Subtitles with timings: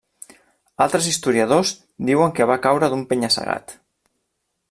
[0.85, 1.73] Altres historiadors
[2.09, 3.77] diuen que va caure d'un penya-segat.